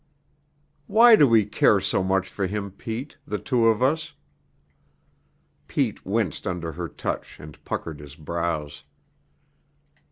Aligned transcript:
"Why 0.87 1.15
do 1.15 1.27
we 1.27 1.45
care 1.45 1.79
so 1.79 2.01
much 2.01 2.27
for 2.27 2.47
him, 2.47 2.71
Pete 2.71 3.19
the 3.27 3.37
two 3.37 3.67
of 3.67 3.83
us?" 3.83 4.13
Pete 5.67 6.03
winced 6.03 6.47
under 6.47 6.71
her 6.71 6.87
touch 6.89 7.39
and 7.39 7.63
puckered 7.63 7.99
his 7.99 8.15
brows. 8.15 8.83